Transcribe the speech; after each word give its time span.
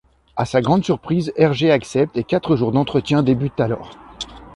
À 0.35 0.45
sa 0.45 0.61
grande 0.61 0.83
surprise, 0.83 1.31
Hergé 1.35 1.69
accepte 1.69 2.17
et 2.17 2.23
quatre 2.23 2.55
jours 2.55 2.71
d'entretiens 2.71 3.21
débutent 3.21 3.59
alors. 3.59 3.91